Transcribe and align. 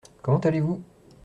Comment 0.23 0.41
allez-vous? 0.47 0.81